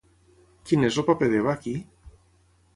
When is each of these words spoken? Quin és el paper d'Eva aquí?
Quin 0.69 0.87
és 0.87 0.97
el 1.03 1.07
paper 1.11 1.29
d'Eva 1.35 1.53
aquí? 1.55 1.77